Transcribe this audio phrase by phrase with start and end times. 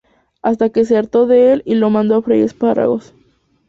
[0.41, 3.13] Hasta que se hartó de él y lo mandó a freír espárragos